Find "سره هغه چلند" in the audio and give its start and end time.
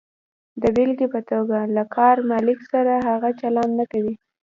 2.71-3.71